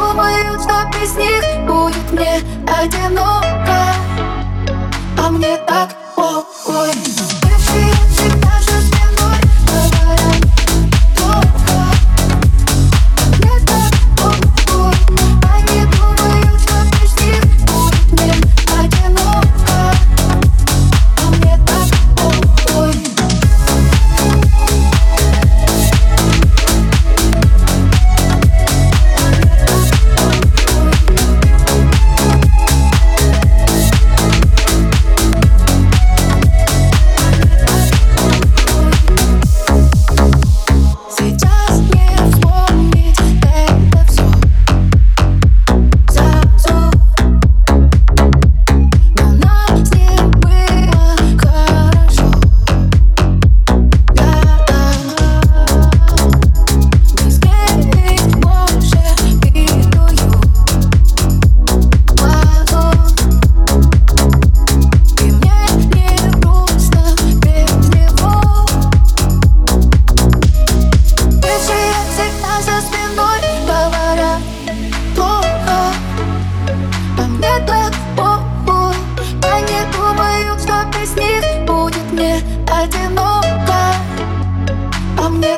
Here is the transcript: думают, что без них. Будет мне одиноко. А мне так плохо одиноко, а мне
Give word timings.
думают, 0.00 0.62
что 0.62 0.74
без 0.92 1.14
них. 1.16 1.44
Будет 1.66 2.10
мне 2.12 2.40
одиноко. 2.66 3.94
А 5.18 5.30
мне 5.30 5.56
так 5.66 5.94
плохо 6.14 6.49
одиноко, 82.90 83.94
а 85.18 85.28
мне 85.28 85.56